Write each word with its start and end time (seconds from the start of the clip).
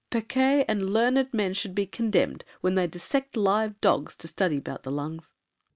Pequet 0.09 0.65
And 0.67 0.89
learned 0.91 1.31
men 1.31 1.53
should 1.53 1.75
be 1.75 1.85
condemned 1.85 2.43
when 2.61 2.73
they 2.73 2.87
Dissect 2.87 3.37
live 3.37 3.79
dogs 3.81 4.15
to 4.15 4.27
study 4.27 4.59
'bout 4.59 4.81
the 4.81 4.89
lungs. 4.89 5.31